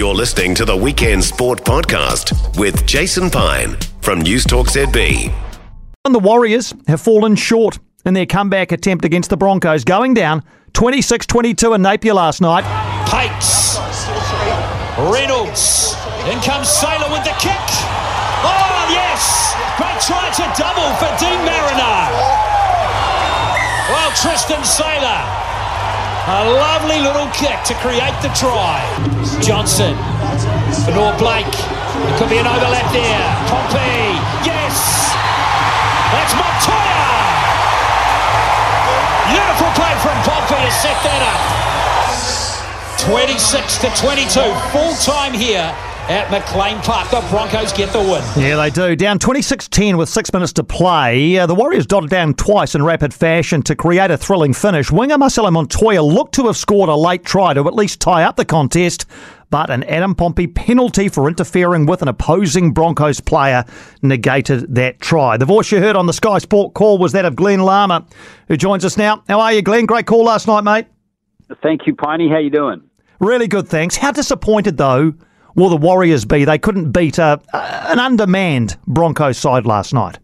You're 0.00 0.14
listening 0.14 0.54
to 0.54 0.64
the 0.64 0.74
Weekend 0.74 1.22
Sport 1.22 1.62
Podcast 1.62 2.58
with 2.58 2.86
Jason 2.86 3.28
Pine 3.28 3.76
from 4.00 4.22
News 4.22 4.44
Talk 4.44 4.68
ZB. 4.68 5.30
And 6.06 6.14
the 6.14 6.18
Warriors 6.18 6.72
have 6.86 7.02
fallen 7.02 7.36
short 7.36 7.78
in 8.06 8.14
their 8.14 8.24
comeback 8.24 8.72
attempt 8.72 9.04
against 9.04 9.28
the 9.28 9.36
Broncos, 9.36 9.84
going 9.84 10.14
down 10.14 10.42
26 10.72 11.26
22 11.26 11.74
in 11.74 11.82
Napier 11.82 12.14
last 12.14 12.40
night. 12.40 12.64
Pates. 13.10 13.76
Reynolds. 15.12 15.94
In 16.32 16.40
comes 16.40 16.70
Sailor 16.70 17.12
with 17.12 17.24
the 17.24 17.36
kick. 17.38 18.09
A 26.30 26.46
lovely 26.46 27.00
little 27.00 27.26
kick 27.34 27.58
to 27.66 27.74
create 27.82 28.14
the 28.22 28.30
try. 28.38 28.78
Johnson. 29.42 29.98
For 30.86 30.94
Blake. 31.18 31.50
It 32.06 32.14
could 32.22 32.30
be 32.30 32.38
an 32.38 32.46
overlap 32.46 32.86
there. 32.94 33.26
Pompey. 33.50 34.14
Yes! 34.46 35.10
That's 36.14 36.30
Montoya! 36.38 37.10
Beautiful 39.26 39.74
play 39.74 39.94
from 40.06 40.14
Pompey 40.22 40.62
to 40.62 40.70
set 40.70 41.02
that 41.02 41.22
up. 41.26 41.42
26 43.10 43.78
to 43.78 43.90
22. 43.98 44.54
Full 44.70 44.94
time 45.02 45.34
here 45.34 45.74
at 46.10 46.28
McLean 46.28 46.76
Park. 46.78 47.08
The 47.10 47.24
Broncos 47.30 47.72
get 47.72 47.92
the 47.92 48.00
win. 48.00 48.22
Yeah, 48.36 48.56
they 48.56 48.70
do. 48.70 48.96
Down 48.96 49.20
26 49.20 49.68
10 49.68 49.96
with 49.96 50.08
six 50.08 50.32
minutes 50.32 50.52
to 50.54 50.64
play. 50.64 51.38
Uh, 51.38 51.46
the 51.46 51.54
Warriors 51.54 51.86
dotted 51.86 52.10
down 52.10 52.34
twice 52.34 52.74
in 52.74 52.82
rapid 52.82 53.14
fashion 53.14 53.62
to 53.62 53.76
create 53.76 54.10
a 54.10 54.18
thrilling 54.18 54.52
finish. 54.52 54.90
Winger 54.90 55.16
Marcelo 55.18 55.52
Montoya 55.52 56.02
looked 56.02 56.34
to 56.34 56.46
have 56.46 56.56
scored 56.56 56.88
a 56.88 56.96
late 56.96 57.24
try 57.24 57.54
to 57.54 57.66
at 57.68 57.74
least 57.74 58.00
tie 58.00 58.24
up 58.24 58.34
the 58.34 58.44
contest. 58.44 59.06
But 59.50 59.70
an 59.70 59.84
Adam 59.84 60.16
Pompey 60.16 60.48
penalty 60.48 61.08
for 61.08 61.28
interfering 61.28 61.86
with 61.86 62.02
an 62.02 62.08
opposing 62.08 62.72
Broncos 62.72 63.20
player 63.20 63.64
negated 64.02 64.74
that 64.74 65.00
try. 65.00 65.36
The 65.36 65.44
voice 65.44 65.70
you 65.70 65.78
heard 65.78 65.96
on 65.96 66.06
the 66.06 66.12
Sky 66.12 66.38
Sport 66.38 66.74
call 66.74 66.98
was 66.98 67.12
that 67.12 67.24
of 67.24 67.36
Glenn 67.36 67.60
Larmer, 67.60 68.04
who 68.48 68.56
joins 68.56 68.84
us 68.84 68.96
now. 68.96 69.22
How 69.28 69.40
are 69.40 69.52
you, 69.52 69.62
Glenn? 69.62 69.86
Great 69.86 70.06
call 70.06 70.24
last 70.24 70.46
night, 70.48 70.62
mate. 70.62 70.86
Thank 71.62 71.86
you, 71.86 71.94
Piney. 71.94 72.28
How 72.28 72.38
you 72.38 72.50
doing? 72.50 72.82
Really 73.20 73.48
good, 73.48 73.68
thanks. 73.68 73.96
How 73.96 74.12
disappointed, 74.12 74.76
though, 74.76 75.14
will 75.54 75.68
the 75.68 75.76
Warriors 75.76 76.24
be? 76.24 76.44
They 76.44 76.58
couldn't 76.58 76.92
beat 76.92 77.18
a, 77.18 77.40
an 77.52 77.98
undermanned 77.98 78.76
Broncos 78.86 79.38
side 79.38 79.66
last 79.66 79.92
night. 79.92 80.18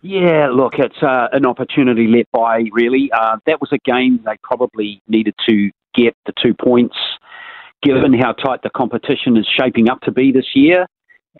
Yeah, 0.00 0.48
look, 0.52 0.74
it's 0.78 1.02
uh, 1.02 1.26
an 1.32 1.44
opportunity 1.44 2.06
let 2.06 2.30
by, 2.30 2.64
really. 2.72 3.10
Uh, 3.12 3.38
that 3.46 3.60
was 3.60 3.70
a 3.72 3.78
game 3.84 4.20
they 4.24 4.36
probably 4.42 5.02
needed 5.08 5.34
to 5.48 5.70
get 5.94 6.14
the 6.24 6.32
two 6.40 6.54
points 6.54 6.96
given 7.82 8.12
how 8.12 8.32
tight 8.32 8.62
the 8.62 8.70
competition 8.70 9.36
is 9.36 9.46
shaping 9.58 9.88
up 9.88 10.00
to 10.02 10.12
be 10.12 10.32
this 10.32 10.46
year. 10.54 10.86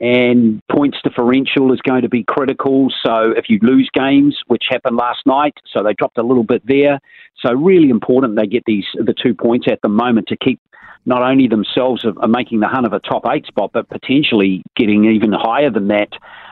And 0.00 0.60
points 0.70 0.98
differential 1.02 1.72
is 1.72 1.80
going 1.80 2.02
to 2.02 2.08
be 2.08 2.22
critical. 2.22 2.88
So 3.04 3.32
if 3.36 3.46
you 3.48 3.58
lose 3.62 3.90
games, 3.92 4.38
which 4.46 4.64
happened 4.70 4.96
last 4.96 5.26
night, 5.26 5.54
so 5.72 5.82
they 5.82 5.92
dropped 5.94 6.18
a 6.18 6.22
little 6.22 6.44
bit 6.44 6.62
there. 6.64 7.00
So 7.44 7.52
really 7.52 7.90
important 7.90 8.36
they 8.36 8.46
get 8.46 8.62
these 8.64 8.84
the 8.94 9.14
two 9.14 9.34
points 9.34 9.66
at 9.68 9.80
the 9.82 9.88
moment 9.88 10.28
to 10.28 10.36
keep 10.36 10.60
not 11.06 11.22
only 11.22 11.48
themselves 11.48 12.04
are, 12.04 12.28
making 12.28 12.60
the 12.60 12.68
hunt 12.68 12.86
of 12.86 12.92
a 12.92 13.00
top 13.00 13.24
eight 13.30 13.46
spot, 13.46 13.70
but 13.72 13.88
potentially 13.88 14.62
getting 14.76 15.04
even 15.06 15.32
higher 15.32 15.70
than 15.70 15.88
that. 15.88 16.08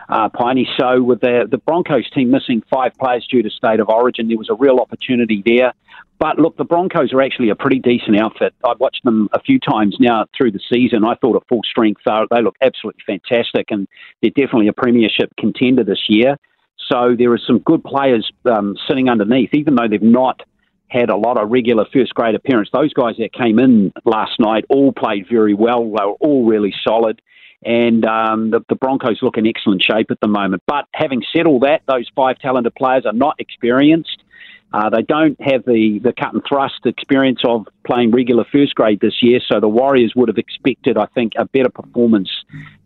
Uh, 0.09 0.29
Piney. 0.29 0.69
So 0.79 1.03
with 1.03 1.21
the 1.21 1.49
the 1.51 1.59
Broncos 1.59 2.09
team 2.11 2.31
missing 2.31 2.63
five 2.71 2.93
players 2.95 3.27
due 3.29 3.43
to 3.43 3.51
state 3.51 3.81
of 3.81 3.89
origin, 3.89 4.29
there 4.29 4.39
was 4.39 4.49
a 4.49 4.55
real 4.55 4.79
opportunity 4.79 5.43
there. 5.45 5.73
But 6.19 6.39
look, 6.39 6.57
the 6.57 6.65
Broncos 6.65 7.13
are 7.13 7.21
actually 7.21 7.51
a 7.51 7.57
pretty 7.57 7.81
decent 7.81 8.19
outfit. 8.19 8.55
I've 8.65 8.81
watched 8.81 9.05
them 9.05 9.29
a 9.33 9.41
few 9.41 9.59
times 9.59 9.97
now 10.01 10.27
through 10.37 10.53
the 10.53 10.61
season. 10.73 11.05
I 11.05 11.17
thought 11.17 11.37
at 11.37 11.43
full 11.49 11.63
strength 11.69 12.01
they 12.07 12.43
look 12.43 12.57
absolutely 12.63 13.03
fantastic, 13.05 13.67
and 13.71 13.89
they're 14.23 14.31
definitely 14.31 14.69
a 14.69 14.73
premiership 14.73 15.31
contender 15.39 15.85
this 15.85 16.05
year. 16.09 16.37
So 16.91 17.17
there 17.19 17.33
are 17.33 17.41
some 17.45 17.59
good 17.59 17.83
players 17.83 18.31
um, 18.45 18.77
sitting 18.89 19.09
underneath, 19.09 19.51
even 19.53 19.75
though 19.75 19.89
they've 19.89 20.01
not 20.01 20.41
had 20.89 21.11
a 21.11 21.17
lot 21.17 21.41
of 21.41 21.51
regular 21.51 21.85
first 21.93 22.15
grade 22.15 22.35
appearance. 22.35 22.69
Those 22.73 22.93
guys 22.93 23.17
that 23.19 23.33
came 23.33 23.59
in 23.59 23.93
last 24.05 24.39
night 24.39 24.65
all 24.69 24.93
played 24.93 25.27
very 25.29 25.55
well. 25.55 25.85
They 25.85 26.05
were 26.05 26.17
all 26.21 26.47
really 26.47 26.75
solid. 26.87 27.21
And 27.65 28.05
um, 28.05 28.51
the, 28.51 28.61
the 28.69 28.77
Broncos 28.77 29.19
look 29.23 29.37
in 29.37 29.47
excellent 29.47 29.83
shape 29.83 30.11
at 30.11 30.21
the 30.21 30.29
moment. 30.29 30.63
But 30.67 30.87
having 30.93 31.23
said 31.35 31.47
all 31.47 31.61
that, 31.61 31.83
those 31.89 32.09
five 32.15 32.39
talented 32.39 32.75
players 32.75 33.05
are 33.07 33.13
not 33.13 33.37
experienced. 33.41 34.23
Uh, 34.73 34.91
they 34.91 35.03
don't 35.03 35.41
have 35.41 35.65
the, 35.65 36.01
the 36.03 36.13
cut 36.13 36.35
and 36.35 36.43
thrust 36.47 36.85
experience 36.85 37.41
of 37.45 37.67
playing 37.87 38.11
regular 38.11 38.45
first 38.53 38.75
grade 38.75 39.01
this 39.01 39.23
year, 39.23 39.41
so 39.51 39.61
the 39.61 39.69
Warriors 39.69 40.13
would 40.17 40.29
have 40.29 40.39
expected, 40.39 40.99
I 40.99 41.07
think, 41.15 41.33
a 41.37 41.47
better 41.47 41.71
performance 41.71 42.31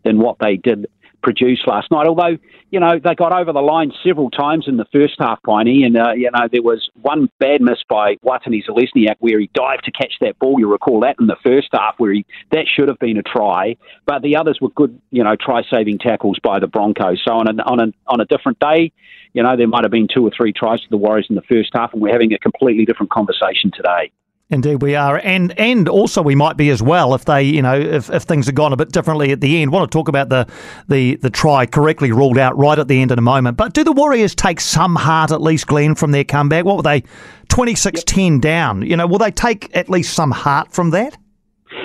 than 0.03 0.19
what 0.19 0.37
they 0.39 0.57
did 0.57 0.87
produce 1.21 1.61
last 1.65 1.91
night. 1.91 2.07
Although, 2.07 2.37
you 2.69 2.79
know, 2.79 2.99
they 3.03 3.15
got 3.15 3.33
over 3.33 3.51
the 3.51 3.61
line 3.61 3.91
several 4.03 4.29
times 4.29 4.65
in 4.67 4.77
the 4.77 4.85
first 4.91 5.15
half, 5.19 5.41
Piney, 5.43 5.83
and, 5.83 5.97
uh, 5.97 6.13
you 6.13 6.29
know, 6.31 6.47
there 6.51 6.61
was 6.61 6.89
one 7.01 7.29
bad 7.39 7.61
miss 7.61 7.79
by 7.89 8.15
Watene 8.25 8.63
Zelezniak 8.65 9.15
where 9.19 9.39
he 9.39 9.49
dived 9.53 9.85
to 9.85 9.91
catch 9.91 10.13
that 10.21 10.39
ball. 10.39 10.59
You 10.59 10.71
recall 10.71 10.99
that 11.01 11.17
in 11.19 11.27
the 11.27 11.35
first 11.43 11.69
half 11.73 11.95
where 11.97 12.13
he, 12.13 12.25
that 12.51 12.65
should 12.67 12.87
have 12.87 12.99
been 12.99 13.17
a 13.17 13.23
try, 13.23 13.75
but 14.05 14.21
the 14.21 14.35
others 14.35 14.59
were 14.61 14.69
good, 14.69 14.99
you 15.11 15.23
know, 15.23 15.35
try-saving 15.35 15.99
tackles 15.99 16.39
by 16.43 16.59
the 16.59 16.67
Broncos. 16.67 17.21
So 17.25 17.33
on 17.33 17.47
a, 17.47 17.63
on 17.63 17.79
a, 17.79 17.93
on 18.07 18.21
a 18.21 18.25
different 18.25 18.59
day, 18.59 18.91
you 19.33 19.43
know, 19.43 19.55
there 19.55 19.67
might 19.67 19.83
have 19.83 19.91
been 19.91 20.07
two 20.13 20.25
or 20.25 20.31
three 20.35 20.53
tries 20.53 20.81
to 20.81 20.89
the 20.89 20.97
Warriors 20.97 21.27
in 21.29 21.35
the 21.35 21.41
first 21.43 21.69
half, 21.73 21.93
and 21.93 22.01
we're 22.01 22.11
having 22.11 22.33
a 22.33 22.39
completely 22.39 22.85
different 22.85 23.11
conversation 23.11 23.71
today. 23.73 24.11
Indeed, 24.51 24.81
we 24.81 24.95
are, 24.95 25.17
and 25.23 25.57
and 25.57 25.87
also 25.87 26.21
we 26.21 26.35
might 26.35 26.57
be 26.57 26.69
as 26.71 26.83
well 26.83 27.15
if 27.15 27.23
they, 27.23 27.41
you 27.41 27.61
know, 27.61 27.79
if, 27.79 28.09
if 28.09 28.23
things 28.23 28.47
have 28.47 28.55
gone 28.55 28.73
a 28.73 28.75
bit 28.75 28.91
differently 28.91 29.31
at 29.31 29.39
the 29.39 29.61
end. 29.61 29.71
I 29.71 29.73
want 29.73 29.89
to 29.89 29.97
talk 29.97 30.09
about 30.09 30.27
the 30.27 30.45
the 30.89 31.15
the 31.15 31.29
try 31.29 31.65
correctly 31.65 32.11
ruled 32.11 32.37
out 32.37 32.57
right 32.57 32.77
at 32.77 32.89
the 32.89 33.01
end 33.01 33.11
in 33.11 33.17
a 33.17 33.21
moment. 33.21 33.55
But 33.55 33.71
do 33.71 33.85
the 33.85 33.93
Warriors 33.93 34.35
take 34.35 34.59
some 34.59 34.97
heart 34.97 35.31
at 35.31 35.41
least, 35.41 35.67
Glenn, 35.67 35.95
from 35.95 36.11
their 36.11 36.25
comeback? 36.25 36.65
What 36.65 36.75
were 36.75 36.83
they, 36.83 37.01
26-10 37.47 38.41
down? 38.41 38.81
You 38.81 38.97
know, 38.97 39.07
will 39.07 39.19
they 39.19 39.31
take 39.31 39.73
at 39.73 39.87
least 39.89 40.13
some 40.13 40.31
heart 40.31 40.73
from 40.73 40.89
that? 40.89 41.17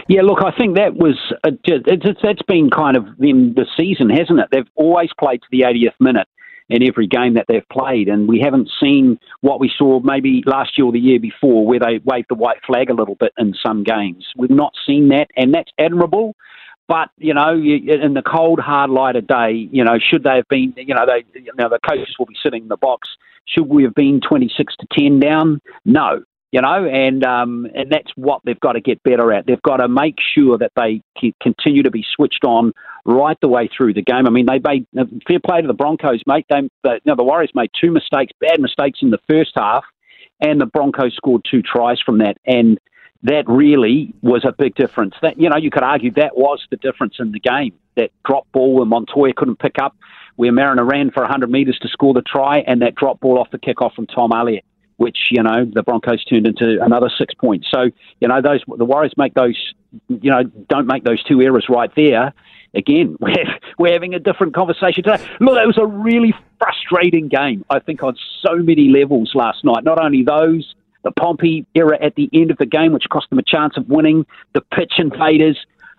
Yeah, 0.08 0.22
look, 0.22 0.42
I 0.42 0.50
think 0.50 0.76
that 0.76 0.94
was 0.94 1.16
uh, 1.44 1.50
a, 1.50 1.80
it's, 1.86 2.20
that's 2.20 2.42
been 2.42 2.70
kind 2.70 2.96
of 2.96 3.06
in 3.20 3.54
the 3.54 3.66
season, 3.76 4.10
hasn't 4.10 4.40
it? 4.40 4.48
They've 4.50 4.66
always 4.74 5.10
played 5.18 5.42
to 5.42 5.48
the 5.52 5.60
80th 5.60 5.94
minute 6.00 6.26
in 6.68 6.82
every 6.82 7.06
game 7.06 7.34
that 7.34 7.46
they've 7.48 7.68
played. 7.70 8.08
And 8.08 8.28
we 8.28 8.40
haven't 8.40 8.70
seen 8.82 9.18
what 9.40 9.60
we 9.60 9.70
saw 9.76 10.00
maybe 10.00 10.42
last 10.46 10.76
year 10.76 10.86
or 10.86 10.92
the 10.92 10.98
year 10.98 11.20
before, 11.20 11.66
where 11.66 11.78
they 11.78 12.00
waved 12.04 12.26
the 12.28 12.34
white 12.34 12.58
flag 12.66 12.90
a 12.90 12.94
little 12.94 13.14
bit 13.14 13.32
in 13.38 13.54
some 13.64 13.84
games. 13.84 14.26
We've 14.36 14.50
not 14.50 14.72
seen 14.86 15.08
that, 15.08 15.28
and 15.36 15.54
that's 15.54 15.70
admirable. 15.78 16.34
But 16.88 17.10
you 17.18 17.34
know, 17.34 17.52
in 17.54 18.14
the 18.14 18.22
cold, 18.22 18.60
hard 18.60 18.90
light 18.90 19.16
of 19.16 19.26
day, 19.26 19.68
you 19.72 19.82
know, 19.82 19.98
should 19.98 20.22
they 20.22 20.36
have 20.36 20.48
been, 20.48 20.72
you 20.76 20.94
know, 20.94 21.04
they, 21.04 21.24
you 21.38 21.52
know, 21.58 21.68
the 21.68 21.80
coaches 21.80 22.14
will 22.18 22.26
be 22.26 22.36
sitting 22.42 22.62
in 22.62 22.68
the 22.68 22.76
box. 22.76 23.08
Should 23.46 23.68
we 23.68 23.82
have 23.82 23.94
been 23.94 24.20
twenty 24.20 24.50
six 24.56 24.74
to 24.76 24.86
ten 24.96 25.18
down? 25.18 25.60
No, 25.84 26.22
you 26.52 26.60
know, 26.60 26.86
and 26.86 27.24
um, 27.24 27.66
and 27.74 27.90
that's 27.90 28.10
what 28.14 28.40
they've 28.44 28.60
got 28.60 28.72
to 28.72 28.80
get 28.80 29.02
better 29.02 29.32
at. 29.32 29.46
They've 29.46 29.60
got 29.62 29.78
to 29.78 29.88
make 29.88 30.16
sure 30.34 30.56
that 30.58 30.72
they 30.76 31.02
continue 31.42 31.82
to 31.82 31.90
be 31.90 32.04
switched 32.14 32.44
on 32.44 32.72
right 33.04 33.36
the 33.40 33.48
way 33.48 33.68
through 33.76 33.94
the 33.94 34.02
game. 34.02 34.26
I 34.26 34.30
mean, 34.30 34.46
they 34.46 34.60
made 34.64 34.86
fair 35.26 35.40
play 35.44 35.60
to 35.60 35.66
the 35.66 35.74
Broncos, 35.74 36.22
mate. 36.26 36.46
They, 36.48 36.60
you 36.60 37.00
know, 37.04 37.16
the 37.16 37.24
Warriors 37.24 37.50
made 37.54 37.70
two 37.78 37.90
mistakes, 37.90 38.32
bad 38.40 38.60
mistakes 38.60 39.00
in 39.02 39.10
the 39.10 39.18
first 39.28 39.52
half, 39.56 39.84
and 40.40 40.60
the 40.60 40.66
Broncos 40.66 41.14
scored 41.16 41.42
two 41.50 41.62
tries 41.62 42.00
from 42.00 42.18
that, 42.18 42.36
and 42.46 42.78
that 43.24 43.44
really 43.48 44.14
was 44.22 44.44
a 44.44 44.52
big 44.52 44.76
difference. 44.76 45.14
That 45.22 45.40
you 45.40 45.48
know, 45.48 45.56
you 45.56 45.70
could 45.70 45.82
argue 45.82 46.12
that 46.12 46.36
was 46.36 46.64
the 46.70 46.76
difference 46.76 47.16
in 47.18 47.32
the 47.32 47.40
game. 47.40 47.74
That 47.96 48.12
drop 48.24 48.46
ball 48.52 48.74
where 48.74 48.86
Montoya 48.86 49.32
couldn't 49.34 49.58
pick 49.58 49.80
up, 49.82 49.96
where 50.36 50.52
Mariner 50.52 50.84
ran 50.84 51.10
for 51.10 51.22
100 51.22 51.50
metres 51.50 51.78
to 51.82 51.88
score 51.88 52.14
the 52.14 52.22
try, 52.22 52.58
and 52.60 52.82
that 52.82 52.94
drop 52.94 53.18
ball 53.18 53.38
off 53.38 53.50
the 53.50 53.58
kickoff 53.58 53.94
from 53.94 54.06
Tom 54.06 54.30
Elliott 54.32 54.64
which 54.96 55.28
you 55.30 55.42
know 55.42 55.64
the 55.64 55.82
Broncos 55.82 56.24
turned 56.24 56.46
into 56.46 56.82
another 56.82 57.10
six 57.16 57.34
points. 57.34 57.68
So 57.72 57.90
you 58.20 58.28
know 58.28 58.40
those 58.40 58.62
the 58.66 58.84
Warriors 58.84 59.12
make 59.16 59.34
those 59.34 59.56
you 60.08 60.30
know 60.30 60.44
don't 60.68 60.86
make 60.86 61.04
those 61.04 61.22
two 61.22 61.40
errors 61.40 61.66
right 61.68 61.90
there. 61.96 62.32
Again, 62.74 63.16
we're 63.20 63.58
we're 63.78 63.92
having 63.92 64.14
a 64.14 64.20
different 64.20 64.54
conversation 64.54 65.04
today. 65.04 65.22
Look, 65.40 65.58
it 65.58 65.66
was 65.66 65.78
a 65.78 65.86
really 65.86 66.34
frustrating 66.58 67.28
game. 67.28 67.64
I 67.70 67.78
think 67.78 68.02
on 68.02 68.16
so 68.46 68.56
many 68.56 68.88
levels 68.88 69.32
last 69.34 69.64
night. 69.64 69.84
Not 69.84 70.02
only 70.02 70.22
those, 70.22 70.74
the 71.04 71.12
Pompey 71.12 71.66
error 71.74 71.94
at 72.02 72.14
the 72.14 72.28
end 72.32 72.50
of 72.50 72.58
the 72.58 72.66
game, 72.66 72.92
which 72.92 73.04
cost 73.10 73.30
them 73.30 73.38
a 73.38 73.42
chance 73.42 73.76
of 73.76 73.88
winning. 73.88 74.26
The 74.54 74.60
pitch 74.60 74.94
invaders 74.98 75.58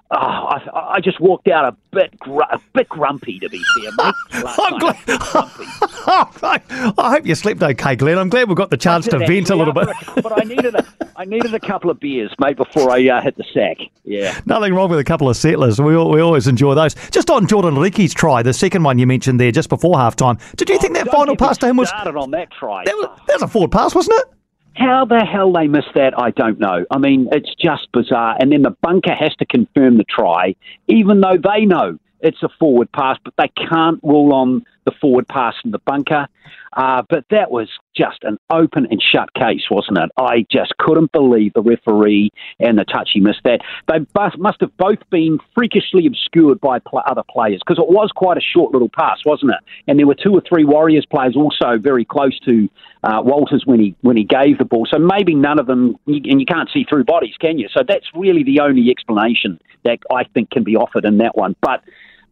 Oh, 0.09 0.15
I, 0.15 0.93
I, 0.95 0.99
just 1.01 1.19
walked 1.19 1.49
out 1.49 1.65
a 1.65 1.75
bit, 1.91 2.17
gr- 2.17 2.39
a 2.39 2.61
bit 2.73 2.87
grumpy 2.87 3.39
to 3.39 3.49
be 3.49 3.61
fair, 3.75 3.91
mate. 3.97 4.15
I'm 4.31 4.79
glad. 4.79 4.95
I 6.97 7.09
hope 7.11 7.25
you 7.25 7.35
slept 7.35 7.61
okay, 7.61 7.97
Glenn. 7.97 8.17
I'm 8.17 8.29
glad 8.29 8.47
we 8.47 8.55
got 8.55 8.69
the 8.69 8.77
chance 8.77 9.05
to 9.07 9.17
vent 9.19 9.49
a 9.49 9.55
little 9.55 9.73
bit. 9.73 9.89
but 10.15 10.31
I 10.31 10.45
needed 10.45 10.75
a, 10.75 10.85
I 11.17 11.25
needed 11.25 11.53
a 11.53 11.59
couple 11.59 11.89
of 11.89 11.99
beers, 11.99 12.33
mate, 12.39 12.55
before 12.55 12.89
I 12.89 13.05
uh, 13.09 13.21
hit 13.21 13.35
the 13.35 13.43
sack. 13.53 13.85
Yeah. 14.05 14.39
Nothing 14.45 14.73
wrong 14.73 14.89
with 14.89 14.99
a 14.99 15.03
couple 15.03 15.29
of 15.29 15.35
settlers. 15.35 15.81
We 15.81 15.97
we 15.97 16.21
always 16.21 16.47
enjoy 16.47 16.73
those. 16.75 16.95
Just 17.11 17.29
on 17.29 17.45
Jordan 17.45 17.75
Riki's 17.75 18.13
try, 18.13 18.41
the 18.43 18.53
second 18.53 18.83
one 18.83 18.99
you 18.99 19.07
mentioned 19.07 19.41
there, 19.41 19.51
just 19.51 19.67
before 19.67 19.95
halftime. 19.95 20.39
Did 20.55 20.69
you 20.69 20.75
oh, 20.75 20.79
think 20.79 20.93
that 20.93 21.09
final 21.09 21.35
pass 21.35 21.57
to 21.57 21.67
him 21.67 21.75
was 21.75 21.89
started 21.89 22.15
on 22.15 22.31
that 22.31 22.49
try? 22.51 22.85
That 22.85 22.95
was, 22.95 23.19
that 23.27 23.33
was 23.33 23.41
a 23.41 23.47
forward 23.49 23.73
pass, 23.73 23.93
wasn't 23.93 24.17
it? 24.21 24.36
How 24.77 25.05
the 25.05 25.25
hell 25.25 25.51
they 25.51 25.67
missed 25.67 25.93
that, 25.95 26.13
I 26.19 26.29
don't 26.31 26.59
know. 26.59 26.85
I 26.91 26.99
mean, 26.99 27.29
it's 27.31 27.53
just 27.55 27.91
bizarre. 27.91 28.37
And 28.39 28.51
then 28.51 28.61
the 28.61 28.75
bunker 28.81 29.13
has 29.13 29.35
to 29.37 29.45
confirm 29.45 29.97
the 29.97 30.03
try, 30.03 30.55
even 30.87 31.21
though 31.21 31.37
they 31.37 31.65
know 31.65 31.97
it's 32.21 32.43
a 32.43 32.49
forward 32.59 32.91
pass, 32.91 33.17
but 33.23 33.33
they 33.37 33.49
can't 33.69 33.99
rule 34.03 34.33
on 34.33 34.63
the 34.87 34.93
forward 35.01 35.27
pass 35.27 35.53
in 35.65 35.71
the 35.71 35.79
bunker. 35.79 36.27
Uh, 36.73 37.01
but 37.09 37.25
that 37.29 37.51
was 37.51 37.67
just 37.95 38.23
an 38.23 38.37
open 38.49 38.87
and 38.89 39.01
shut 39.01 39.33
case, 39.33 39.63
wasn't 39.69 39.97
it? 39.97 40.09
I 40.15 40.45
just 40.49 40.77
couldn't 40.77 41.11
believe 41.11 41.53
the 41.53 41.61
referee 41.61 42.29
and 42.59 42.77
the 42.77 42.85
touchy 42.85 43.19
missed 43.19 43.41
that. 43.43 43.61
They 43.87 43.99
must 44.37 44.61
have 44.61 44.77
both 44.77 44.99
been 45.09 45.39
freakishly 45.55 46.05
obscured 46.05 46.61
by 46.61 46.79
pl- 46.79 47.01
other 47.05 47.23
players 47.29 47.61
because 47.65 47.79
it 47.79 47.91
was 47.91 48.11
quite 48.15 48.37
a 48.37 48.41
short 48.41 48.71
little 48.71 48.89
pass, 48.89 49.19
wasn't 49.25 49.51
it? 49.51 49.59
And 49.87 49.99
there 49.99 50.07
were 50.07 50.15
two 50.15 50.31
or 50.31 50.41
three 50.47 50.63
Warriors 50.63 51.05
players 51.05 51.35
also 51.35 51.77
very 51.77 52.05
close 52.05 52.39
to 52.41 52.69
uh, 53.03 53.21
Walters 53.23 53.63
when 53.65 53.79
he 53.79 53.95
when 54.01 54.15
he 54.15 54.23
gave 54.23 54.57
the 54.57 54.65
ball. 54.65 54.87
So 54.89 54.99
maybe 54.99 55.35
none 55.35 55.59
of 55.59 55.67
them, 55.67 55.95
and 56.05 56.39
you 56.39 56.45
can't 56.45 56.69
see 56.71 56.85
through 56.87 57.03
bodies, 57.03 57.35
can 57.39 57.57
you? 57.57 57.67
So 57.75 57.81
that's 57.85 58.05
really 58.15 58.43
the 58.43 58.59
only 58.61 58.89
explanation 58.89 59.59
that 59.83 59.99
I 60.13 60.23
think 60.25 60.51
can 60.51 60.63
be 60.63 60.75
offered 60.75 61.05
in 61.05 61.17
that 61.17 61.35
one. 61.35 61.55
But 61.61 61.81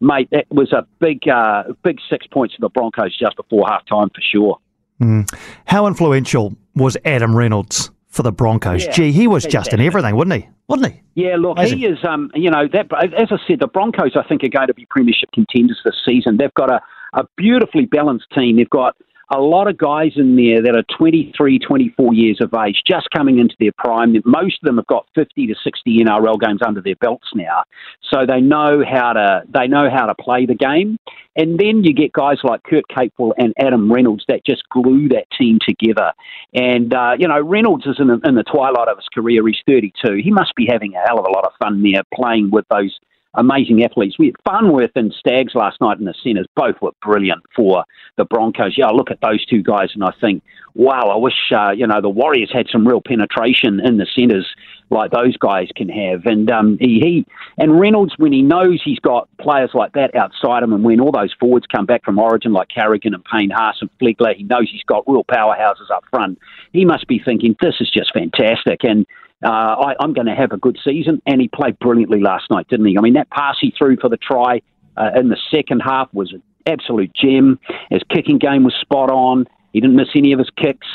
mate, 0.00 0.28
that 0.30 0.46
was 0.50 0.72
a 0.72 0.86
big, 1.00 1.28
uh, 1.28 1.64
big 1.82 1.98
six 2.08 2.26
points 2.26 2.54
for 2.54 2.60
the 2.60 2.68
Broncos 2.68 3.16
just 3.16 3.36
before 3.36 3.66
half 3.68 3.84
time 3.86 4.08
for 4.10 4.20
sure. 4.20 4.58
Mm. 5.00 5.28
How 5.66 5.86
influential 5.86 6.56
was 6.74 6.96
Adam 7.04 7.34
Reynolds 7.34 7.90
for 8.08 8.22
the 8.22 8.32
Broncos? 8.32 8.84
Yeah, 8.84 8.92
Gee, 8.92 9.12
he 9.12 9.26
was 9.26 9.44
just 9.44 9.72
in 9.72 9.80
everything, 9.80 10.16
wasn't 10.16 10.42
he? 10.42 10.48
Wasn't 10.68 10.92
he? 10.92 11.02
Yeah, 11.14 11.36
look, 11.36 11.58
Amazing. 11.58 11.78
he 11.78 11.86
is. 11.86 11.98
Um, 12.04 12.30
you 12.34 12.50
know, 12.50 12.66
that 12.72 12.86
as 13.14 13.28
I 13.30 13.36
said, 13.46 13.60
the 13.60 13.66
Broncos 13.66 14.16
I 14.16 14.26
think 14.26 14.42
are 14.42 14.48
going 14.48 14.66
to 14.68 14.74
be 14.74 14.86
premiership 14.90 15.30
contenders 15.32 15.80
this 15.84 15.94
season. 16.04 16.38
They've 16.38 16.54
got 16.54 16.70
a, 16.70 16.80
a 17.12 17.24
beautifully 17.36 17.84
balanced 17.84 18.26
team. 18.34 18.56
They've 18.56 18.70
got 18.70 18.96
a 19.32 19.40
lot 19.40 19.68
of 19.68 19.76
guys 19.76 20.12
in 20.16 20.36
there 20.36 20.62
that 20.62 20.76
are 20.76 20.84
23, 20.96 21.58
24 21.58 22.14
years 22.14 22.38
of 22.40 22.54
age, 22.54 22.82
just 22.86 23.08
coming 23.14 23.38
into 23.38 23.56
their 23.58 23.72
prime. 23.76 24.14
Most 24.24 24.58
of 24.62 24.66
them 24.66 24.76
have 24.76 24.86
got 24.86 25.06
50 25.14 25.48
to 25.48 25.54
60 25.62 26.04
NRL 26.04 26.40
games 26.40 26.60
under 26.64 26.80
their 26.80 26.94
belts 26.96 27.28
now, 27.34 27.64
so 28.10 28.24
they 28.26 28.40
know 28.40 28.84
how 28.88 29.12
to 29.14 29.42
they 29.52 29.66
know 29.66 29.88
how 29.90 30.06
to 30.06 30.14
play 30.14 30.46
the 30.46 30.54
game. 30.54 30.98
And 31.38 31.58
then 31.58 31.84
you 31.84 31.92
get 31.92 32.12
guys 32.12 32.38
like 32.44 32.62
Kurt 32.62 32.84
Capewell 32.90 33.32
and 33.36 33.52
Adam 33.58 33.92
Reynolds 33.92 34.24
that 34.28 34.46
just 34.46 34.62
glue 34.70 35.08
that 35.10 35.26
team 35.38 35.58
together. 35.66 36.12
And 36.54 36.94
uh, 36.94 37.12
you 37.18 37.28
know, 37.28 37.40
Reynolds 37.40 37.86
is 37.86 37.96
in 37.98 38.06
the, 38.06 38.20
in 38.24 38.36
the 38.36 38.44
twilight 38.44 38.88
of 38.88 38.96
his 38.96 39.08
career. 39.12 39.46
He's 39.46 39.56
32. 39.66 40.20
He 40.22 40.30
must 40.30 40.54
be 40.54 40.66
having 40.70 40.94
a 40.94 41.00
hell 41.06 41.18
of 41.18 41.26
a 41.26 41.32
lot 41.32 41.44
of 41.44 41.52
fun 41.58 41.82
there 41.82 42.02
playing 42.14 42.50
with 42.50 42.64
those 42.70 42.98
amazing 43.36 43.84
athletes. 43.84 44.18
We 44.18 44.26
had 44.26 44.34
Farnworth 44.44 44.92
and 44.94 45.12
Staggs 45.12 45.54
last 45.54 45.80
night 45.80 45.98
in 45.98 46.04
the 46.04 46.14
centres. 46.22 46.46
Both 46.56 46.76
were 46.80 46.92
brilliant 47.02 47.42
for 47.54 47.84
the 48.16 48.24
Broncos. 48.24 48.76
Yeah, 48.76 48.86
I 48.86 48.92
look 48.92 49.10
at 49.10 49.20
those 49.20 49.44
two 49.46 49.62
guys 49.62 49.90
and 49.94 50.02
I 50.02 50.12
think, 50.20 50.42
wow, 50.74 51.08
I 51.12 51.16
wish 51.16 51.34
uh, 51.54 51.70
you 51.70 51.86
know 51.86 52.00
the 52.00 52.08
Warriors 52.08 52.50
had 52.52 52.66
some 52.70 52.86
real 52.86 53.00
penetration 53.00 53.80
in 53.84 53.98
the 53.98 54.06
centres 54.14 54.46
like 54.90 55.10
those 55.10 55.36
guys 55.36 55.68
can 55.74 55.88
have. 55.88 56.26
And 56.26 56.50
um, 56.50 56.78
he, 56.80 57.00
he 57.00 57.26
and 57.58 57.80
Reynolds, 57.80 58.14
when 58.18 58.32
he 58.32 58.42
knows 58.42 58.80
he's 58.84 59.00
got 59.00 59.28
players 59.38 59.70
like 59.74 59.92
that 59.92 60.14
outside 60.14 60.62
him, 60.62 60.72
and 60.72 60.84
when 60.84 61.00
all 61.00 61.12
those 61.12 61.34
forwards 61.38 61.66
come 61.74 61.86
back 61.86 62.04
from 62.04 62.18
Origin 62.18 62.52
like 62.52 62.68
Carrigan 62.68 63.14
and 63.14 63.24
Payne 63.24 63.50
Haas 63.50 63.76
and 63.80 63.90
Flegler, 64.00 64.34
he 64.34 64.44
knows 64.44 64.68
he's 64.70 64.84
got 64.84 65.04
real 65.06 65.24
powerhouses 65.24 65.90
up 65.92 66.04
front. 66.10 66.38
He 66.72 66.84
must 66.84 67.06
be 67.06 67.20
thinking 67.24 67.56
this 67.60 67.76
is 67.80 67.90
just 67.90 68.12
fantastic 68.12 68.84
and 68.84 69.06
uh, 69.46 69.92
I, 69.98 70.04
am 70.04 70.12
going 70.12 70.26
to 70.26 70.34
have 70.34 70.52
a 70.52 70.56
good 70.56 70.78
season. 70.84 71.22
And 71.26 71.40
he 71.40 71.48
played 71.48 71.78
brilliantly 71.78 72.20
last 72.20 72.50
night, 72.50 72.68
didn't 72.68 72.86
he? 72.86 72.98
I 72.98 73.00
mean, 73.00 73.14
that 73.14 73.30
pass 73.30 73.56
he 73.60 73.72
threw 73.76 73.96
for 73.96 74.08
the 74.08 74.16
try 74.16 74.60
uh, 74.96 75.10
in 75.16 75.28
the 75.28 75.38
second 75.54 75.80
half 75.80 76.12
was 76.12 76.32
an 76.32 76.42
absolute 76.66 77.12
gem. 77.14 77.58
His 77.90 78.02
kicking 78.12 78.38
game 78.38 78.64
was 78.64 78.74
spot 78.80 79.10
on. 79.10 79.46
He 79.72 79.80
didn't 79.80 79.96
miss 79.96 80.08
any 80.16 80.32
of 80.32 80.38
his 80.38 80.50
kicks. 80.56 80.86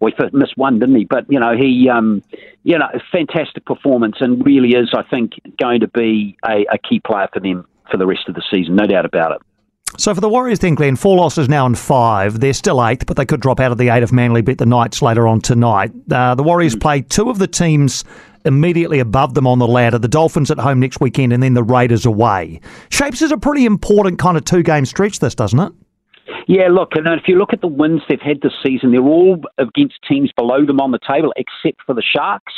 Well, 0.00 0.12
missed 0.32 0.56
one, 0.56 0.78
didn't 0.78 0.94
he? 0.94 1.04
But 1.04 1.26
you 1.28 1.40
know, 1.40 1.56
he, 1.56 1.88
um, 1.88 2.22
you 2.62 2.78
know, 2.78 2.86
fantastic 3.10 3.66
performance, 3.66 4.16
and 4.20 4.44
really 4.46 4.70
is, 4.70 4.90
I 4.94 5.02
think, 5.02 5.32
going 5.60 5.80
to 5.80 5.88
be 5.88 6.36
a, 6.46 6.64
a 6.72 6.78
key 6.78 7.00
player 7.00 7.28
for 7.32 7.40
them 7.40 7.66
for 7.90 7.96
the 7.96 8.06
rest 8.06 8.28
of 8.28 8.36
the 8.36 8.42
season, 8.52 8.76
no 8.76 8.86
doubt 8.86 9.06
about 9.06 9.32
it. 9.32 9.42
So 9.96 10.14
for 10.14 10.20
the 10.20 10.28
Warriors 10.28 10.60
then, 10.60 10.74
Glenn, 10.74 10.96
four 10.96 11.16
losses 11.16 11.48
now 11.48 11.66
in 11.66 11.74
five. 11.74 12.40
They're 12.40 12.52
still 12.52 12.84
eighth, 12.84 13.06
but 13.06 13.16
they 13.16 13.26
could 13.26 13.40
drop 13.40 13.58
out 13.58 13.72
of 13.72 13.78
the 13.78 13.88
eight 13.88 14.02
if 14.02 14.12
Manly 14.12 14.42
beat 14.42 14.58
the 14.58 14.66
Knights 14.66 15.02
later 15.02 15.26
on 15.26 15.40
tonight. 15.40 15.90
Uh, 16.10 16.34
the 16.34 16.42
Warriors 16.42 16.76
mm. 16.76 16.80
play 16.80 17.00
two 17.00 17.30
of 17.30 17.38
the 17.38 17.48
teams 17.48 18.04
immediately 18.44 19.00
above 19.00 19.34
them 19.34 19.46
on 19.46 19.58
the 19.58 19.66
ladder, 19.66 19.98
the 19.98 20.08
Dolphins 20.08 20.50
at 20.50 20.58
home 20.58 20.80
next 20.80 21.00
weekend 21.00 21.32
and 21.32 21.42
then 21.42 21.54
the 21.54 21.62
Raiders 21.62 22.06
away. 22.06 22.60
Shapes 22.90 23.22
is 23.22 23.32
a 23.32 23.36
pretty 23.36 23.64
important 23.64 24.18
kind 24.18 24.36
of 24.36 24.44
two-game 24.44 24.84
stretch, 24.84 25.18
this, 25.18 25.34
doesn't 25.34 25.58
it? 25.58 25.72
Yeah, 26.46 26.68
look, 26.68 26.92
and 26.94 27.06
if 27.08 27.26
you 27.26 27.36
look 27.36 27.52
at 27.52 27.60
the 27.60 27.68
wins 27.68 28.02
they've 28.08 28.20
had 28.20 28.40
this 28.40 28.52
season, 28.64 28.92
they're 28.92 29.00
all 29.00 29.42
against 29.58 29.96
teams 30.08 30.30
below 30.32 30.64
them 30.64 30.80
on 30.80 30.92
the 30.92 30.98
table, 31.06 31.32
except 31.36 31.82
for 31.84 31.94
the 31.94 32.02
Sharks. 32.02 32.52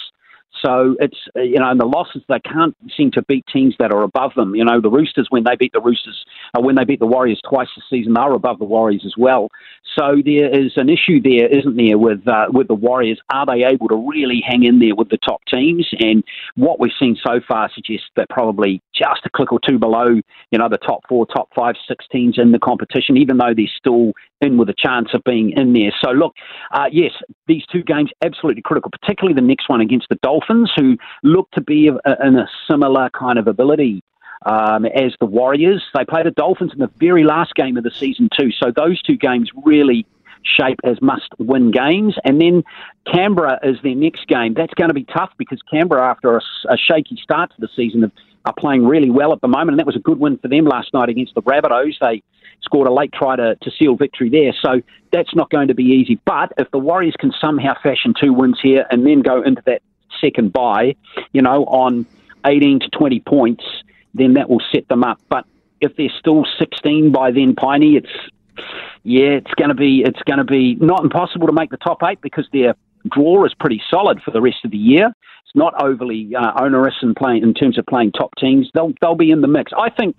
So 0.65 0.97
it's 1.01 1.17
uh, 1.37 1.41
you 1.41 1.59
know, 1.59 1.71
and 1.71 1.81
the 1.81 1.87
losses 1.87 2.23
they 2.29 2.41
can't 2.41 2.77
seem 2.97 3.11
to 3.13 3.23
beat 3.23 3.45
teams 3.53 3.75
that 3.79 3.93
are 3.93 4.03
above 4.03 4.33
them. 4.35 4.55
You 4.55 4.65
know, 4.65 4.81
the 4.81 4.91
Roosters 4.91 5.29
when 5.31 5.45
they 5.45 5.57
beat 5.57 5.73
the 5.73 5.81
Roosters, 5.81 6.25
uh, 6.57 6.61
when 6.61 6.75
they 6.75 6.85
beat 6.85 7.01
the 7.01 7.07
Warriors 7.07 7.41
twice 7.49 7.69
this 7.77 7.85
season, 7.89 8.15
they're 8.15 8.33
above 8.33 8.59
the 8.59 8.65
Warriors 8.65 9.03
as 9.07 9.15
well. 9.17 9.49
So 9.99 10.17
there 10.25 10.49
is 10.49 10.73
an 10.77 10.89
issue 10.89 11.21
there, 11.23 11.47
isn't 11.47 11.77
there, 11.77 11.99
with 11.99 12.27
uh, 12.29 12.47
with 12.53 12.69
the 12.69 12.75
Warriors? 12.75 13.21
Are 13.33 13.47
they 13.47 13.65
able 13.65 13.89
to 13.89 13.97
really 13.97 14.43
hang 14.47 14.65
in 14.65 14.79
there 14.79 14.95
with 14.95 15.09
the 15.09 15.19
top 15.19 15.41
teams? 15.53 15.89
And 15.99 16.23
what 16.57 16.79
we've 16.79 16.93
seen 16.99 17.17
so 17.25 17.41
far 17.47 17.71
suggests 17.75 18.09
that 18.17 18.29
probably 18.29 18.83
just 18.95 19.21
a 19.25 19.31
click 19.31 19.53
or 19.53 19.61
two 19.67 19.79
below, 19.79 20.21
you 20.51 20.59
know, 20.59 20.69
the 20.69 20.79
top 20.79 21.01
four, 21.09 21.27
top 21.27 21.49
five, 21.55 21.75
six 21.89 22.05
teams 22.13 22.39
in 22.39 22.53
the 22.53 22.59
competition, 22.59 23.17
even 23.17 23.39
though 23.39 23.55
they're 23.57 23.67
still 23.79 24.13
in 24.41 24.57
with 24.57 24.69
a 24.69 24.75
chance 24.77 25.09
of 25.13 25.23
being 25.25 25.53
in 25.57 25.73
there. 25.73 25.93
So 26.03 26.13
look, 26.13 26.35
uh, 26.73 26.87
yes, 26.91 27.13
these 27.47 27.63
two 27.71 27.83
games 27.83 28.11
absolutely 28.25 28.63
critical, 28.63 28.91
particularly 28.91 29.35
the 29.35 29.47
next 29.47 29.69
one 29.69 29.81
against 29.81 30.09
the 30.09 30.17
Dolphins, 30.23 30.40
who 30.77 30.97
look 31.23 31.51
to 31.53 31.61
be 31.61 31.89
in 31.89 32.37
a 32.37 32.49
similar 32.69 33.11
kind 33.11 33.39
of 33.39 33.47
ability 33.47 34.03
um, 34.47 34.87
as 34.87 35.15
the 35.21 35.27
Warriors. 35.27 35.83
They 35.95 36.05
play 36.05 36.23
the 36.23 36.31
Dolphins 36.31 36.73
in 36.73 36.79
the 36.79 36.91
very 36.99 37.25
last 37.25 37.55
game 37.55 37.77
of 37.77 37.85
the 37.85 37.91
season 37.91 38.29
too. 38.37 38.51
So 38.53 38.73
those 38.75 39.03
two 39.03 39.17
games 39.17 39.51
really 39.65 40.07
shape 40.43 40.81
as 40.85 41.01
must-win 41.03 41.71
games. 41.71 42.17
And 42.25 42.41
then 42.41 42.65
Canberra 43.13 43.59
is 43.63 43.77
their 43.83 43.95
next 43.95 44.27
game. 44.27 44.55
That's 44.55 44.73
going 44.75 44.89
to 44.89 44.95
be 44.95 45.05
tough 45.05 45.31
because 45.37 45.61
Canberra, 45.71 46.11
after 46.11 46.37
a, 46.37 46.41
a 46.69 46.77
shaky 46.77 47.19
start 47.23 47.51
to 47.51 47.61
the 47.61 47.69
season, 47.77 48.11
are 48.47 48.55
playing 48.55 48.87
really 48.87 49.11
well 49.11 49.35
at 49.35 49.41
the 49.43 49.49
moment, 49.49 49.71
and 49.71 49.79
that 49.79 49.87
was 49.87 49.97
a 49.97 50.01
good 50.01 50.19
win 50.19 50.39
for 50.39 50.49
them 50.49 50.65
last 50.65 50.95
night 50.95 51.11
against 51.11 51.35
the 51.35 51.43
Rabbitohs. 51.43 51.97
They 52.01 52.23
scored 52.63 52.89
a 52.89 52.93
late 52.93 53.13
try 53.13 53.37
to, 53.37 53.55
to 53.57 53.71
seal 53.79 53.97
victory 53.97 54.31
there, 54.31 54.55
so 54.63 54.81
that's 55.13 55.35
not 55.35 55.51
going 55.51 55.69
to 55.69 55.75
be 55.75 55.85
easy. 55.85 56.19
But 56.25 56.53
if 56.57 56.71
the 56.71 56.79
Warriors 56.79 57.15
can 57.19 57.33
somehow 57.39 57.75
fashion 57.83 58.15
two 58.19 58.33
wins 58.33 58.59
here 58.63 58.87
and 58.91 59.07
then 59.07 59.21
go 59.21 59.43
into 59.43 59.63
that 59.67 59.83
second 60.21 60.53
bye, 60.53 60.97
you 61.33 61.43
know, 61.43 61.65
on 61.65 62.07
18 62.45 62.81
to 62.81 62.89
20 62.91 63.21
points, 63.21 63.65
then 64.15 64.35
that 64.35 64.49
will 64.49 64.63
set 64.73 64.89
them 64.89 65.05
up. 65.05 65.21
But 65.29 65.45
if 65.81 65.97
they're 65.97 66.13
still 66.19 66.45
16 66.59 67.13
by 67.13 67.31
then, 67.31 67.55
Piney, 67.55 67.97
it's 67.97 68.11
yeah, 69.03 69.31
it's 69.31 69.53
going 69.55 69.71
to 69.71 69.75
be 69.75 70.03
it's 70.05 70.21
going 70.23 70.39
to 70.39 70.45
be 70.45 70.75
not 70.77 71.03
impossible 71.03 71.47
to 71.47 71.53
make 71.53 71.71
the 71.71 71.79
top 71.79 72.03
eight 72.03 72.21
because 72.21 72.47
their 72.53 72.75
draw 73.11 73.45
is 73.45 73.55
pretty 73.55 73.83
solid 73.91 74.23
for 74.23 74.31
the 74.31 74.41
rest 74.41 74.59
of 74.65 74.71
the 74.71 74.79
year. 74.79 75.07
It's 75.07 75.55
not 75.57 75.83
overly 75.83 76.35
uh, 76.37 76.53
onerous 76.61 76.97
in 77.03 77.15
playing 77.15 77.43
in 77.43 77.55
terms 77.55 77.79
of 77.79 77.87
playing 77.87 78.13
top 78.13 78.35
teams. 78.37 78.71
They'll 78.75 78.93
they'll 79.01 79.15
be 79.15 79.31
in 79.31 79.41
the 79.41 79.49
mix. 79.49 79.73
I 79.77 79.91
think. 79.91 80.17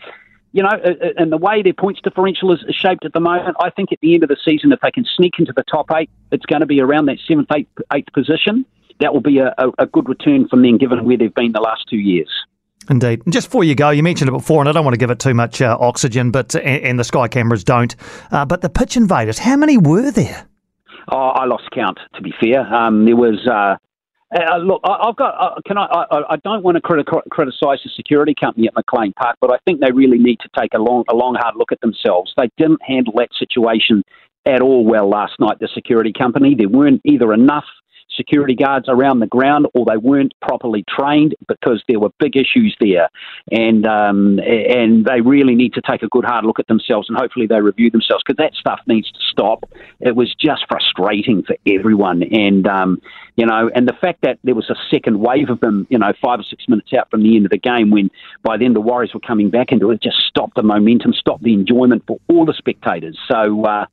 You 0.53 0.63
know, 0.63 0.71
and 1.17 1.31
the 1.31 1.37
way 1.37 1.61
their 1.61 1.71
points 1.71 2.01
differential 2.01 2.51
is 2.51 2.59
shaped 2.75 3.05
at 3.05 3.13
the 3.13 3.21
moment, 3.21 3.55
I 3.61 3.69
think 3.69 3.93
at 3.93 3.99
the 4.01 4.15
end 4.15 4.23
of 4.23 4.27
the 4.27 4.35
season, 4.43 4.73
if 4.73 4.81
they 4.81 4.91
can 4.91 5.05
sneak 5.05 5.35
into 5.39 5.53
the 5.55 5.63
top 5.63 5.89
eight, 5.93 6.09
it's 6.29 6.45
going 6.45 6.59
to 6.59 6.65
be 6.65 6.81
around 6.81 7.05
that 7.05 7.19
seventh, 7.25 7.47
eighth, 7.55 7.69
eighth 7.93 8.11
position. 8.11 8.65
That 8.99 9.13
will 9.13 9.21
be 9.21 9.39
a, 9.39 9.53
a, 9.77 9.85
good 9.85 10.07
return 10.09 10.47
from 10.47 10.61
them, 10.61 10.77
given 10.77 11.03
where 11.05 11.17
they've 11.17 11.33
been 11.33 11.51
the 11.51 11.61
last 11.61 11.85
two 11.89 11.97
years. 11.97 12.29
Indeed. 12.89 13.21
And 13.25 13.33
just 13.33 13.47
before 13.47 13.63
you 13.63 13.75
go, 13.75 13.89
you 13.89 14.03
mentioned 14.03 14.29
it 14.29 14.33
before, 14.33 14.61
and 14.61 14.69
I 14.69 14.71
don't 14.71 14.83
want 14.83 14.95
to 14.95 14.99
give 14.99 15.11
it 15.11 15.19
too 15.19 15.33
much 15.33 15.61
uh, 15.61 15.77
oxygen, 15.79 16.31
but 16.31 16.55
and 16.55 16.99
the 16.99 17.03
sky 17.03 17.27
cameras 17.27 17.63
don't. 17.63 17.95
Uh, 18.31 18.45
but 18.45 18.61
the 18.61 18.69
pitch 18.69 18.97
invaders, 18.97 19.39
how 19.39 19.55
many 19.55 19.77
were 19.77 20.11
there? 20.11 20.47
Oh, 21.11 21.29
I 21.29 21.45
lost 21.45 21.69
count. 21.71 21.99
To 22.15 22.21
be 22.21 22.33
fair, 22.39 22.61
um, 22.73 23.05
there 23.05 23.15
was. 23.15 23.39
Uh, 23.47 23.77
uh, 24.33 24.57
look, 24.57 24.81
I, 24.83 25.07
have 25.07 25.15
got. 25.15 25.35
Uh, 25.39 25.61
can 25.65 25.77
I, 25.77 25.85
I? 25.85 26.33
I 26.33 26.35
don't 26.37 26.63
want 26.63 26.75
to 26.77 26.81
criti- 26.81 27.29
criticise 27.29 27.79
the 27.83 27.91
security 27.95 28.33
company 28.39 28.67
at 28.67 28.73
McLean 28.75 29.13
Park, 29.13 29.37
but 29.41 29.51
I 29.51 29.57
think 29.65 29.81
they 29.81 29.91
really 29.91 30.17
need 30.17 30.39
to 30.39 30.49
take 30.57 30.73
a 30.73 30.79
long, 30.79 31.03
a 31.09 31.15
long, 31.15 31.35
hard 31.35 31.55
look 31.57 31.71
at 31.71 31.81
themselves. 31.81 32.33
They 32.37 32.49
didn't 32.57 32.81
handle 32.81 33.13
that 33.17 33.29
situation 33.37 34.03
at 34.45 34.61
all 34.61 34.85
well 34.85 35.09
last 35.09 35.33
night. 35.39 35.59
The 35.59 35.69
security 35.73 36.13
company. 36.17 36.55
There 36.55 36.69
weren't 36.69 37.01
either 37.03 37.33
enough 37.33 37.65
security 38.15 38.55
guards 38.55 38.87
around 38.87 39.19
the 39.19 39.27
ground 39.27 39.67
or 39.73 39.85
they 39.85 39.97
weren't 39.97 40.33
properly 40.41 40.83
trained 40.87 41.35
because 41.47 41.83
there 41.87 41.99
were 41.99 42.09
big 42.19 42.35
issues 42.35 42.75
there. 42.79 43.09
And, 43.51 43.85
um, 43.85 44.39
and 44.39 45.05
they 45.05 45.21
really 45.21 45.55
need 45.55 45.73
to 45.73 45.81
take 45.81 46.03
a 46.03 46.07
good 46.07 46.25
hard 46.25 46.45
look 46.45 46.59
at 46.59 46.67
themselves 46.67 47.09
and 47.09 47.17
hopefully 47.17 47.47
they 47.47 47.61
review 47.61 47.89
themselves 47.89 48.23
because 48.25 48.37
that 48.37 48.53
stuff 48.53 48.79
needs 48.87 49.11
to 49.11 49.19
stop. 49.29 49.63
It 49.99 50.15
was 50.15 50.33
just 50.35 50.65
frustrating 50.67 51.43
for 51.43 51.55
everyone. 51.67 52.23
And, 52.23 52.67
um, 52.67 53.01
you 53.35 53.45
know, 53.45 53.69
and 53.73 53.87
the 53.87 53.95
fact 54.01 54.21
that 54.23 54.39
there 54.43 54.55
was 54.55 54.69
a 54.69 54.75
second 54.89 55.19
wave 55.19 55.49
of 55.49 55.59
them, 55.61 55.87
you 55.89 55.97
know, 55.97 56.11
five 56.21 56.39
or 56.39 56.43
six 56.43 56.65
minutes 56.67 56.91
out 56.93 57.09
from 57.09 57.23
the 57.23 57.35
end 57.35 57.45
of 57.45 57.51
the 57.51 57.57
game 57.57 57.91
when 57.91 58.09
by 58.43 58.57
then 58.57 58.73
the 58.73 58.81
Warriors 58.81 59.13
were 59.13 59.19
coming 59.21 59.49
back 59.49 59.71
into 59.71 59.91
it, 59.91 60.01
just 60.01 60.17
stopped 60.27 60.55
the 60.55 60.63
momentum, 60.63 61.13
stopped 61.13 61.43
the 61.43 61.53
enjoyment 61.53 62.03
for 62.07 62.19
all 62.29 62.45
the 62.45 62.53
spectators. 62.53 63.17
So, 63.29 63.65
uh, 63.65 63.85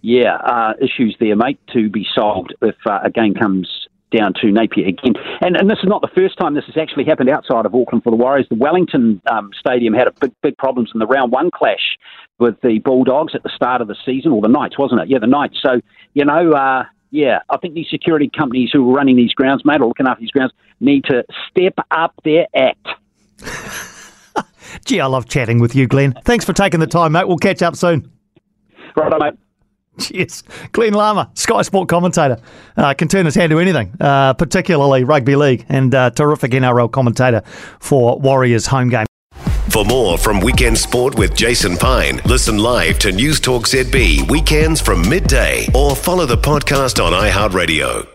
yeah, 0.00 0.36
uh, 0.36 0.74
issues 0.80 1.16
there, 1.20 1.36
mate, 1.36 1.58
to 1.72 1.88
be 1.90 2.06
solved 2.14 2.54
if 2.62 2.76
uh, 2.86 3.00
a 3.04 3.10
game 3.10 3.34
comes 3.34 3.68
down 4.16 4.32
to 4.40 4.50
Napier 4.50 4.86
again. 4.88 5.14
And, 5.40 5.56
and 5.56 5.68
this 5.68 5.78
is 5.82 5.88
not 5.88 6.00
the 6.00 6.10
first 6.14 6.38
time 6.38 6.54
this 6.54 6.64
has 6.66 6.76
actually 6.76 7.04
happened 7.04 7.28
outside 7.28 7.66
of 7.66 7.74
Auckland 7.74 8.04
for 8.04 8.10
the 8.10 8.16
Warriors. 8.16 8.46
The 8.48 8.56
Wellington 8.56 9.20
um, 9.30 9.50
Stadium 9.58 9.92
had 9.92 10.06
a 10.06 10.12
big, 10.12 10.32
big 10.42 10.56
problems 10.56 10.90
in 10.94 10.98
the 10.98 11.06
round 11.06 11.32
one 11.32 11.50
clash 11.50 11.98
with 12.38 12.60
the 12.62 12.78
Bulldogs 12.78 13.34
at 13.34 13.42
the 13.42 13.50
start 13.54 13.82
of 13.82 13.88
the 13.88 13.96
season, 14.06 14.32
or 14.32 14.40
the 14.40 14.48
Knights, 14.48 14.78
wasn't 14.78 15.00
it? 15.00 15.08
Yeah, 15.08 15.18
the 15.18 15.26
Knights. 15.26 15.58
So, 15.60 15.80
you 16.14 16.24
know, 16.24 16.52
uh, 16.52 16.84
yeah, 17.10 17.40
I 17.50 17.56
think 17.58 17.74
these 17.74 17.88
security 17.90 18.30
companies 18.34 18.70
who 18.72 18.88
are 18.88 18.94
running 18.94 19.16
these 19.16 19.32
grounds, 19.32 19.64
mate, 19.64 19.80
or 19.80 19.88
looking 19.88 20.06
after 20.06 20.20
these 20.20 20.30
grounds, 20.30 20.52
need 20.80 21.04
to 21.04 21.24
step 21.50 21.74
up 21.90 22.14
their 22.24 22.46
act. 22.54 22.86
Gee, 24.84 25.00
I 25.00 25.06
love 25.06 25.28
chatting 25.28 25.58
with 25.58 25.74
you, 25.74 25.86
Glenn. 25.86 26.14
Thanks 26.24 26.44
for 26.44 26.52
taking 26.52 26.80
the 26.80 26.86
time, 26.86 27.12
mate. 27.12 27.26
We'll 27.26 27.38
catch 27.38 27.62
up 27.62 27.74
soon. 27.76 28.10
Right, 28.96 29.12
mate. 29.20 29.34
Cheers. 30.00 30.44
Glenn 30.72 30.94
Larmer, 30.94 31.28
Sky 31.34 31.62
Sport 31.62 31.88
commentator, 31.88 32.38
uh, 32.76 32.94
can 32.94 33.08
turn 33.08 33.26
his 33.26 33.34
hand 33.34 33.50
to 33.50 33.58
anything, 33.58 33.94
uh, 34.00 34.34
particularly 34.34 35.04
rugby 35.04 35.36
league, 35.36 35.66
and 35.68 35.94
uh, 35.94 36.10
terrific 36.10 36.52
NRL 36.52 36.90
commentator 36.90 37.42
for 37.80 38.18
Warriors 38.18 38.66
home 38.66 38.88
game. 38.88 39.06
For 39.70 39.84
more 39.84 40.16
from 40.16 40.40
Weekend 40.40 40.78
Sport 40.78 41.16
with 41.18 41.36
Jason 41.36 41.76
Pine, 41.76 42.20
listen 42.24 42.58
live 42.58 42.98
to 43.00 43.12
News 43.12 43.38
Talk 43.38 43.64
ZB 43.66 44.28
weekends 44.30 44.80
from 44.80 45.06
midday 45.08 45.68
or 45.74 45.94
follow 45.94 46.24
the 46.26 46.38
podcast 46.38 47.04
on 47.04 47.12
iHeartRadio. 47.12 48.08